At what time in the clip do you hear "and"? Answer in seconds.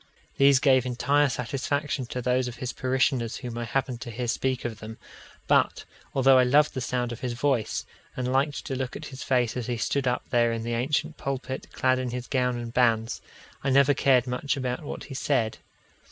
8.17-8.33, 12.57-12.73